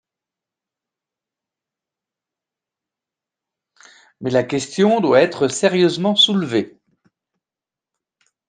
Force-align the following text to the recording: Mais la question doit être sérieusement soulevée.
Mais 4.19 4.31
la 4.31 4.41
question 4.43 4.99
doit 4.99 5.21
être 5.21 5.47
sérieusement 5.47 6.15
soulevée. 6.15 6.75